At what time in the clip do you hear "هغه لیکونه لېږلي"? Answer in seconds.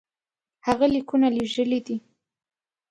0.65-1.79